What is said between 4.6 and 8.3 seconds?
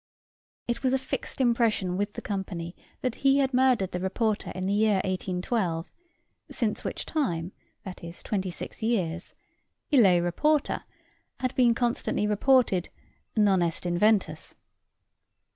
the year 1812; since which time (viz.